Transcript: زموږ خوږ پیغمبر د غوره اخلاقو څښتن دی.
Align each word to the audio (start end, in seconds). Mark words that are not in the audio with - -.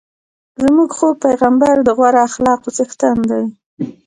زموږ 0.63 0.89
خوږ 0.97 1.15
پیغمبر 1.25 1.75
د 1.83 1.89
غوره 1.97 2.21
اخلاقو 2.27 2.69
څښتن 2.77 3.17
دی. 3.29 3.43